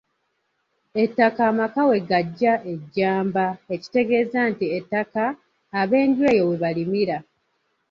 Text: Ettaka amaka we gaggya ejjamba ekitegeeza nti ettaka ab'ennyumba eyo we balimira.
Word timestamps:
Ettaka 1.03 1.41
amaka 1.51 1.81
we 1.89 1.97
gaggya 2.09 2.53
ejjamba 2.73 3.45
ekitegeeza 3.73 4.39
nti 4.51 4.65
ettaka 4.77 5.23
ab'ennyumba 5.81 6.29
eyo 6.33 6.43
we 6.49 6.55
balimira. 6.63 7.17